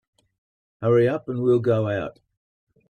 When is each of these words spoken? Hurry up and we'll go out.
Hurry 0.81 1.07
up 1.07 1.29
and 1.29 1.43
we'll 1.43 1.59
go 1.59 1.87
out. 1.87 2.17